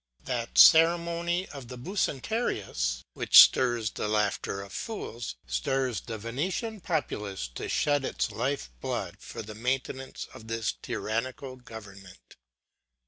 That 0.23 0.57
ceremony 0.57 1.47
of 1.49 1.67
the 1.67 1.77
Bucentaurius, 1.77 3.03
which 3.13 3.39
stirs 3.39 3.91
the 3.91 4.07
laughter 4.07 4.61
of 4.63 4.73
fools, 4.73 5.35
stirs 5.45 6.01
the 6.01 6.17
Venetian 6.17 6.79
populace 6.81 7.47
to 7.49 7.69
shed 7.69 8.03
its 8.03 8.31
life 8.31 8.71
blood 8.79 9.17
for 9.19 9.43
the 9.43 9.53
maintenance 9.53 10.27
of 10.33 10.47
this 10.47 10.71
tyrannical 10.81 11.55
government. 11.57 12.37